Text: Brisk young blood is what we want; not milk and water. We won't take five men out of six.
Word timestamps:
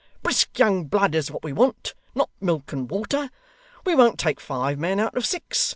Brisk 0.23 0.57
young 0.57 0.85
blood 0.85 1.13
is 1.13 1.29
what 1.29 1.43
we 1.43 1.53
want; 1.53 1.93
not 2.15 2.31
milk 2.39 2.73
and 2.73 2.89
water. 2.89 3.29
We 3.85 3.93
won't 3.93 4.17
take 4.17 4.39
five 4.41 4.79
men 4.79 4.99
out 4.99 5.15
of 5.15 5.27
six. 5.27 5.69